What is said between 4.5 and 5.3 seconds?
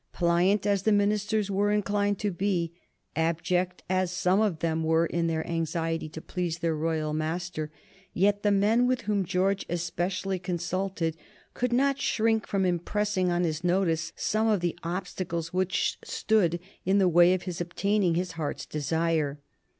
them were in